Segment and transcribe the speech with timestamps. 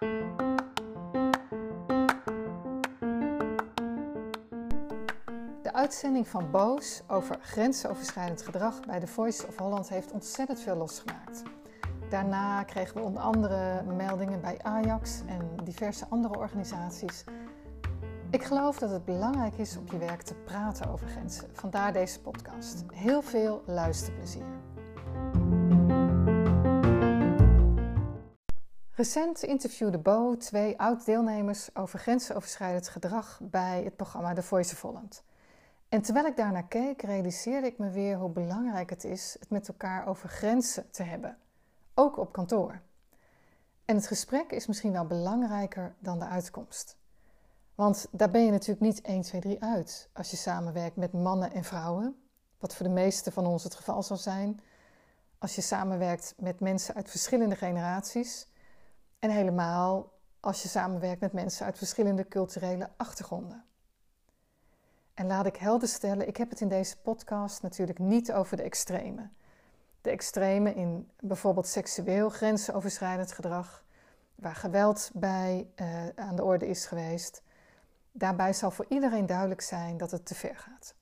[0.00, 0.06] De
[5.72, 11.42] uitzending van Boos over grensoverschrijdend gedrag bij The Voice of Holland heeft ontzettend veel losgemaakt.
[12.10, 17.24] Daarna kregen we onder andere meldingen bij Ajax en diverse andere organisaties.
[18.30, 21.48] Ik geloof dat het belangrijk is op je werk te praten over grenzen.
[21.52, 22.84] Vandaar deze podcast.
[22.92, 24.69] Heel veel luisterplezier.
[29.00, 35.22] Recent interviewde Bo twee oud-deelnemers over grensoverschrijdend gedrag bij het programma The Voice of.
[35.88, 39.68] En terwijl ik daarnaar keek, realiseerde ik me weer hoe belangrijk het is het met
[39.68, 41.38] elkaar over grenzen te hebben,
[41.94, 42.80] ook op kantoor.
[43.84, 46.96] En het gesprek is misschien wel belangrijker dan de uitkomst.
[47.74, 51.52] Want daar ben je natuurlijk niet 1, 2, 3 uit als je samenwerkt met mannen
[51.52, 52.20] en vrouwen,
[52.58, 54.60] wat voor de meeste van ons het geval zal zijn.
[55.38, 58.48] Als je samenwerkt met mensen uit verschillende generaties
[59.20, 63.64] en helemaal als je samenwerkt met mensen uit verschillende culturele achtergronden.
[65.14, 68.62] En laat ik helder stellen, ik heb het in deze podcast natuurlijk niet over de
[68.62, 69.28] extreme.
[70.00, 73.84] De extreme in bijvoorbeeld seksueel grensoverschrijdend gedrag,
[74.34, 77.42] waar geweld bij uh, aan de orde is geweest.
[78.12, 80.94] Daarbij zal voor iedereen duidelijk zijn dat het te ver gaat.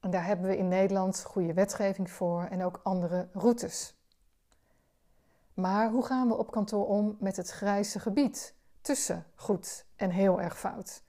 [0.00, 3.94] En daar hebben we in Nederland goede wetgeving voor en ook andere routes.
[5.54, 10.40] Maar hoe gaan we op kantoor om met het grijze gebied tussen goed en heel
[10.40, 11.02] erg fout?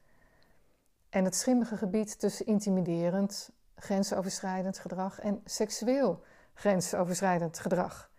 [1.10, 8.12] En het schimmige gebied tussen intimiderend, grensoverschrijdend gedrag en seksueel grensoverschrijdend gedrag.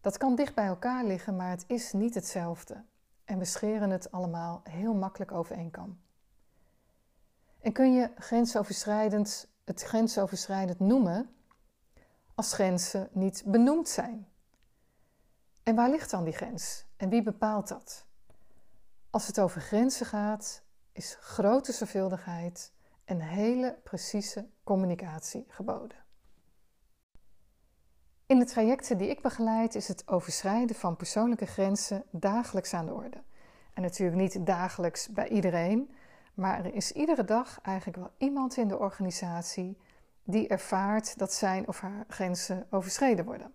[0.00, 2.84] Dat kan dicht bij elkaar liggen, maar het is niet hetzelfde.
[3.24, 6.00] En we scheren het allemaal heel makkelijk over één kam.
[7.60, 11.34] En kun je grensoverschrijdend, het grensoverschrijdend noemen
[12.34, 14.31] als grenzen niet benoemd zijn?
[15.62, 16.86] En waar ligt dan die grens?
[16.96, 18.06] En wie bepaalt dat?
[19.10, 22.72] Als het over grenzen gaat, is grote zorgvuldigheid
[23.04, 25.96] en hele precieze communicatie geboden.
[28.26, 32.92] In de trajecten die ik begeleid is het overschrijden van persoonlijke grenzen dagelijks aan de
[32.92, 33.22] orde.
[33.74, 35.94] En natuurlijk niet dagelijks bij iedereen,
[36.34, 39.78] maar er is iedere dag eigenlijk wel iemand in de organisatie
[40.24, 43.54] die ervaart dat zijn of haar grenzen overschreden worden.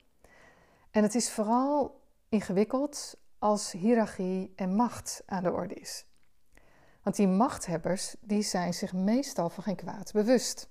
[0.92, 6.06] En het is vooral ingewikkeld als hiërarchie en macht aan de orde is.
[7.02, 10.70] Want die machthebbers die zijn zich meestal van geen kwaad bewust.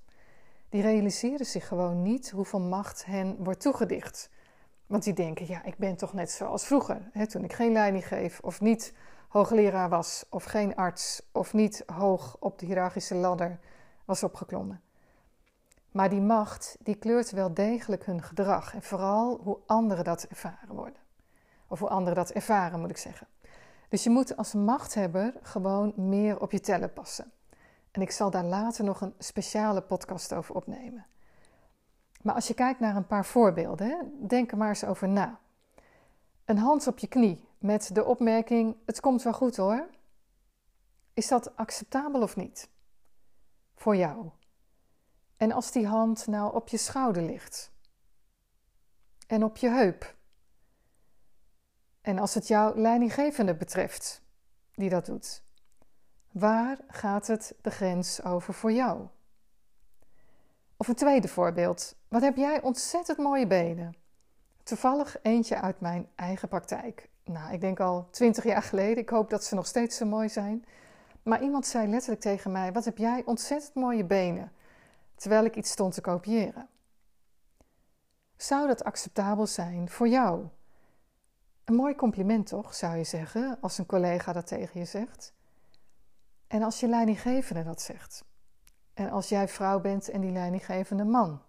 [0.69, 4.31] Die realiseren zich gewoon niet hoeveel macht hen wordt toegedicht.
[4.87, 8.07] Want die denken, ja, ik ben toch net zoals vroeger, hè, toen ik geen leiding
[8.07, 8.93] geef of niet
[9.29, 13.59] hoogleraar was of geen arts of niet hoog op de hiërarchische ladder
[14.05, 14.81] was opgeklommen.
[15.97, 20.75] Maar die macht die kleurt wel degelijk hun gedrag en vooral hoe anderen dat ervaren
[20.75, 21.01] worden.
[21.69, 23.27] Of hoe anderen dat ervaren, moet ik zeggen.
[23.89, 27.33] Dus je moet als machthebber gewoon meer op je tellen passen.
[27.91, 31.07] En ik zal daar later nog een speciale podcast over opnemen.
[32.23, 35.39] Maar als je kijkt naar een paar voorbeelden, denk er maar eens over na.
[36.45, 39.89] Een hand op je knie met de opmerking: Het komt wel goed hoor.
[41.15, 42.69] Is dat acceptabel of niet?
[43.75, 44.31] Voor jou.
[45.37, 47.71] En als die hand nou op je schouder ligt
[49.27, 50.15] en op je heup
[52.01, 54.23] en als het jouw leidinggevende betreft
[54.75, 55.43] die dat doet,
[56.33, 59.07] waar gaat het de grens over voor jou?
[60.77, 61.97] Of een tweede voorbeeld.
[62.09, 63.95] Wat heb jij ontzettend mooie benen?
[64.63, 67.09] Toevallig eentje uit mijn eigen praktijk.
[67.25, 68.99] Nou, ik denk al twintig jaar geleden.
[68.99, 70.65] Ik hoop dat ze nog steeds zo mooi zijn.
[71.23, 74.53] Maar iemand zei letterlijk tegen mij: Wat heb jij ontzettend mooie benen?
[75.17, 76.69] Terwijl ik iets stond te kopiëren.
[78.37, 80.47] Zou dat acceptabel zijn voor jou?
[81.65, 85.35] Een mooi compliment toch, zou je zeggen, als een collega dat tegen je zegt.
[86.47, 88.25] En als je leidinggevende dat zegt.
[88.95, 91.43] En als jij vrouw bent en die leidinggevende man,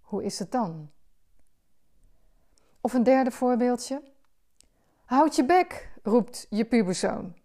[0.00, 0.90] hoe is het dan?
[2.80, 4.02] Of een derde voorbeeldje.
[5.04, 7.36] Houd je bek, roept je puberzoon.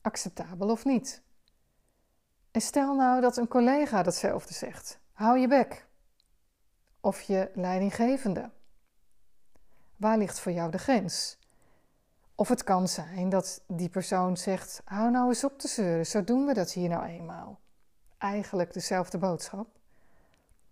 [0.00, 1.22] Acceptabel of niet?
[2.56, 4.98] En stel nou dat een collega datzelfde zegt.
[5.12, 5.86] Hou je bek.
[7.00, 8.50] Of je leidinggevende.
[9.96, 11.38] Waar ligt voor jou de grens?
[12.34, 16.24] Of het kan zijn dat die persoon zegt: hou nou eens op te zeuren, zo
[16.24, 17.60] doen we dat hier nou eenmaal.
[18.18, 19.68] Eigenlijk dezelfde boodschap.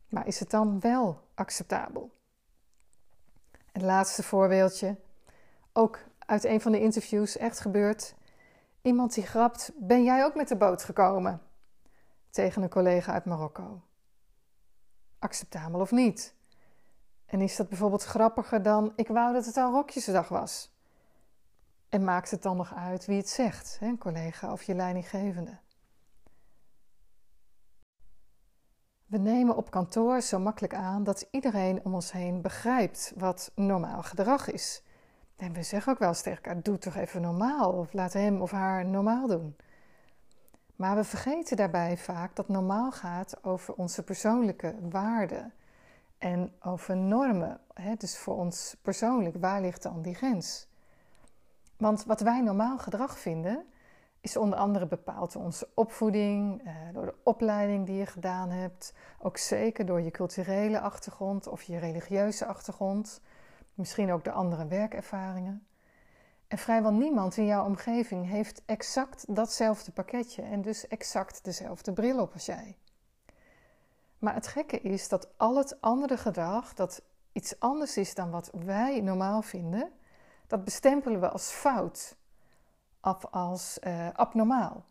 [0.08, 2.10] Maar is het dan wel acceptabel?
[3.72, 4.96] Het laatste voorbeeldje,
[5.72, 8.14] ook uit een van de interviews echt gebeurd.
[8.82, 11.52] Iemand die grapt: Ben jij ook met de boot gekomen?
[12.34, 13.82] Tegen een collega uit Marokko.
[15.18, 16.34] Acceptabel of niet?
[17.26, 20.74] En is dat bijvoorbeeld grappiger dan ik wou dat het al rokjesdag was?
[21.88, 25.58] En maakt het dan nog uit wie het zegt, een collega of je leidinggevende?
[29.06, 34.02] We nemen op kantoor zo makkelijk aan dat iedereen om ons heen begrijpt wat normaal
[34.02, 34.82] gedrag is.
[35.36, 38.40] En we zeggen ook wel eens tegen elkaar: doe toch even normaal, of laat hem
[38.40, 39.56] of haar normaal doen.
[40.76, 45.52] Maar we vergeten daarbij vaak dat normaal gaat over onze persoonlijke waarden
[46.18, 47.60] en over normen.
[47.74, 47.94] Hè?
[47.94, 50.68] Dus voor ons persoonlijk, waar ligt dan die grens?
[51.76, 53.64] Want wat wij normaal gedrag vinden,
[54.20, 58.94] is onder andere bepaald door onze opvoeding, eh, door de opleiding die je gedaan hebt,
[59.18, 63.20] ook zeker door je culturele achtergrond of je religieuze achtergrond,
[63.74, 65.66] misschien ook de andere werkervaringen.
[66.54, 72.20] En vrijwel niemand in jouw omgeving heeft exact datzelfde pakketje en dus exact dezelfde bril
[72.20, 72.76] op als jij.
[74.18, 77.02] Maar het gekke is dat al het andere gedrag, dat
[77.32, 79.90] iets anders is dan wat wij normaal vinden,
[80.46, 82.16] dat bestempelen we als fout
[83.00, 84.84] of als uh, abnormaal.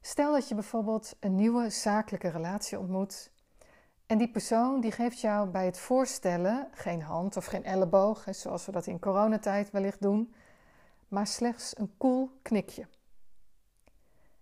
[0.00, 3.30] Stel dat je bijvoorbeeld een nieuwe zakelijke relatie ontmoet
[4.08, 8.66] en die persoon die geeft jou bij het voorstellen geen hand of geen elleboog, zoals
[8.66, 10.34] we dat in coronatijd wellicht doen,
[11.08, 12.86] maar slechts een koel knikje.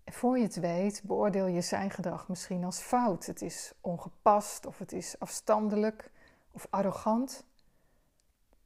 [0.05, 3.27] En voor je het weet, beoordeel je zijn gedrag misschien als fout.
[3.27, 6.11] Het is ongepast of het is afstandelijk
[6.51, 7.45] of arrogant.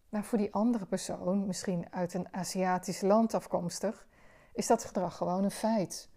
[0.09, 4.07] Maar voor die andere persoon, misschien uit een Aziatisch land afkomstig,
[4.53, 6.09] is dat gedrag gewoon een feit.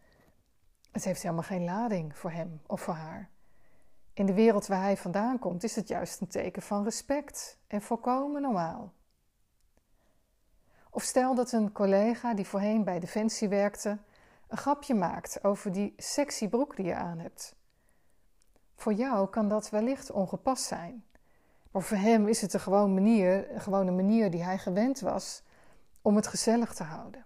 [0.91, 3.32] Het heeft helemaal geen lading voor hem of voor haar.
[4.13, 7.81] In de wereld waar hij vandaan komt, is het juist een teken van respect en
[7.81, 8.93] volkomen normaal.
[10.89, 13.97] Of stel dat een collega die voorheen bij Defensie werkte,
[14.47, 17.55] een grapje maakt over die sexy broek die je aan hebt.
[18.75, 21.05] Voor jou kan dat wellicht ongepast zijn.
[21.71, 25.43] Maar voor hem is het een, gewoon manier, een gewone manier die hij gewend was
[26.01, 27.23] om het gezellig te houden.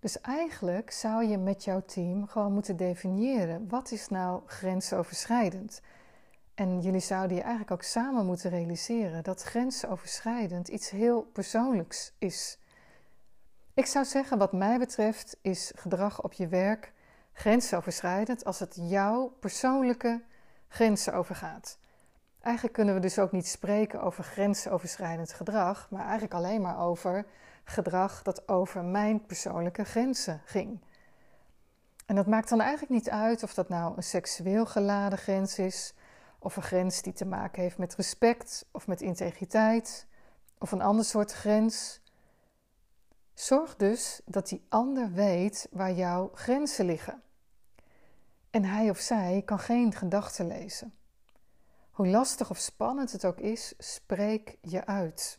[0.00, 5.80] Dus eigenlijk zou je met jouw team gewoon moeten definiëren wat is nou grensoverschrijdend.
[6.54, 12.58] En jullie zouden je eigenlijk ook samen moeten realiseren dat grensoverschrijdend iets heel persoonlijks is.
[13.74, 16.92] Ik zou zeggen, wat mij betreft, is gedrag op je werk
[17.32, 20.22] grensoverschrijdend als het jouw persoonlijke
[20.68, 21.78] grenzen overgaat.
[22.40, 27.26] Eigenlijk kunnen we dus ook niet spreken over grensoverschrijdend gedrag, maar eigenlijk alleen maar over
[27.70, 30.80] gedrag dat over mijn persoonlijke grenzen ging.
[32.06, 35.94] En dat maakt dan eigenlijk niet uit of dat nou een seksueel geladen grens is,
[36.38, 40.06] of een grens die te maken heeft met respect of met integriteit,
[40.58, 42.00] of een ander soort grens.
[43.34, 47.22] Zorg dus dat die ander weet waar jouw grenzen liggen.
[48.50, 50.94] En hij of zij kan geen gedachten lezen.
[51.90, 55.38] Hoe lastig of spannend het ook is, spreek je uit.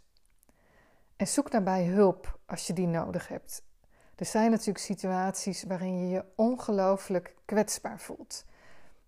[1.21, 3.63] En zoek daarbij hulp als je die nodig hebt.
[4.15, 8.45] Er zijn natuurlijk situaties waarin je je ongelooflijk kwetsbaar voelt.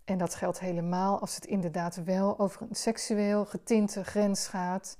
[0.06, 4.98] En dat geldt helemaal als het inderdaad wel over een seksueel getinte grens gaat.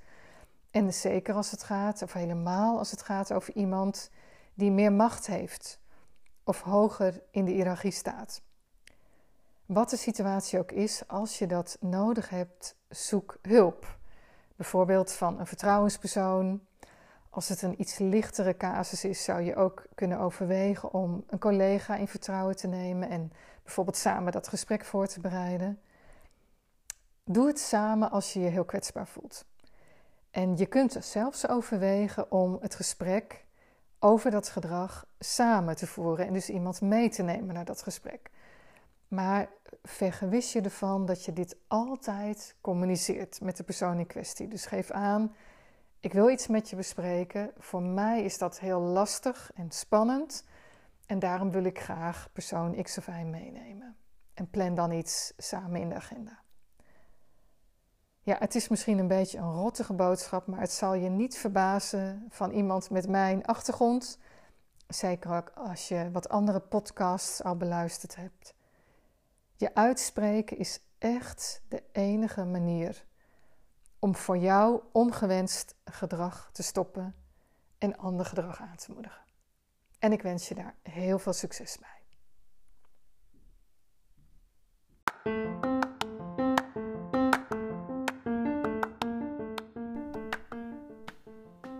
[0.70, 4.10] En zeker als het gaat, of helemaal als het gaat over iemand
[4.54, 5.80] die meer macht heeft
[6.44, 8.42] of hoger in de hiërarchie staat.
[9.66, 13.98] Wat de situatie ook is, als je dat nodig hebt, zoek hulp.
[14.56, 16.60] Bijvoorbeeld van een vertrouwenspersoon.
[17.34, 21.96] Als het een iets lichtere casus is, zou je ook kunnen overwegen om een collega
[21.96, 25.80] in vertrouwen te nemen en bijvoorbeeld samen dat gesprek voor te bereiden.
[27.24, 29.44] Doe het samen als je je heel kwetsbaar voelt.
[30.30, 33.44] En je kunt zelfs overwegen om het gesprek
[33.98, 38.30] over dat gedrag samen te voeren en dus iemand mee te nemen naar dat gesprek.
[39.08, 39.48] Maar
[39.82, 44.48] vergewis je ervan dat je dit altijd communiceert met de persoon in kwestie.
[44.48, 45.34] Dus geef aan,
[46.04, 47.52] ik wil iets met je bespreken.
[47.58, 50.44] Voor mij is dat heel lastig en spannend.
[51.06, 53.96] En daarom wil ik graag persoon X of Y meenemen.
[54.34, 56.38] En plan dan iets samen in de agenda.
[58.22, 62.26] Ja, het is misschien een beetje een rottige boodschap, maar het zal je niet verbazen
[62.28, 64.18] van iemand met mijn achtergrond.
[64.88, 68.54] Zeker ook als je wat andere podcasts al beluisterd hebt.
[69.56, 73.04] Je uitspreken is echt de enige manier
[74.04, 77.14] om voor jou ongewenst gedrag te stoppen
[77.78, 79.22] en ander gedrag aan te moedigen.
[79.98, 82.02] En ik wens je daar heel veel succes bij.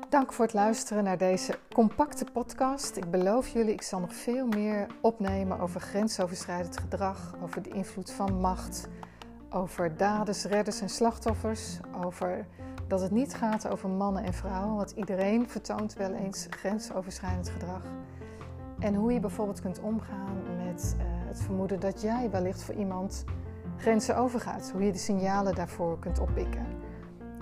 [0.08, 2.96] Dank voor het luisteren naar deze compacte podcast.
[2.96, 8.10] Ik beloof jullie, ik zal nog veel meer opnemen over grensoverschrijdend gedrag, over de invloed
[8.10, 8.88] van macht,
[9.54, 12.46] over daders, redders en slachtoffers, over
[12.86, 17.82] Dat het niet gaat over mannen en vrouwen, want iedereen vertoont wel eens grensoverschrijdend gedrag.
[18.78, 23.24] En hoe je bijvoorbeeld kunt omgaan met uh, het vermoeden dat jij wellicht voor iemand
[23.76, 24.70] grenzen overgaat.
[24.70, 26.66] Hoe je de signalen daarvoor kunt oppikken.